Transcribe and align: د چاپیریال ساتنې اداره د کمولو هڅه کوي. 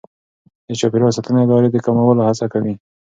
د 0.67 0.69
چاپیریال 0.79 1.11
ساتنې 1.17 1.39
اداره 1.43 1.67
د 1.71 1.77
کمولو 1.85 2.25
هڅه 2.27 2.45
کوي. 2.53 2.73